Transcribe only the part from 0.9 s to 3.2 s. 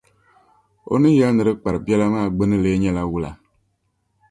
O ni yɛli ni di kpari biɛla maa gbinni lee nyɛla